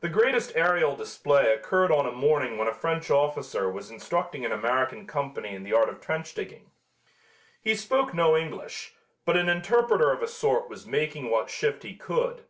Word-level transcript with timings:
The 0.00 0.10
greatest 0.10 0.52
aerial 0.54 0.94
display 0.96 1.50
occurred 1.50 1.90
on 1.90 2.04
a 2.04 2.12
morning 2.12 2.58
when 2.58 2.68
a 2.68 2.74
French 2.74 3.10
officer 3.10 3.70
was 3.70 3.90
instructing 3.90 4.44
an 4.44 4.52
American 4.52 5.06
company 5.06 5.54
in 5.54 5.62
the 5.62 5.72
art 5.72 5.88
of 5.88 5.98
trench 5.98 6.34
digging. 6.34 6.72
He 7.62 7.74
spoke 7.74 8.12
no 8.12 8.36
English, 8.36 8.92
but 9.24 9.34
an 9.38 9.48
interpreter 9.48 10.12
of 10.12 10.22
a 10.22 10.28
sort 10.28 10.68
was 10.68 10.84
making 10.86 11.30
what 11.30 11.48
shift 11.48 11.84
he 11.84 11.96
could. 11.96 12.44